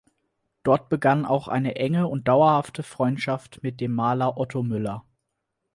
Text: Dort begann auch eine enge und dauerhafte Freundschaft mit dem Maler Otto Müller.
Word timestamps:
Dort 0.63 0.89
begann 0.89 1.27
auch 1.27 1.47
eine 1.47 1.75
enge 1.75 2.07
und 2.07 2.27
dauerhafte 2.27 2.81
Freundschaft 2.81 3.61
mit 3.61 3.79
dem 3.79 3.93
Maler 3.93 4.35
Otto 4.35 4.63
Müller. 4.63 5.05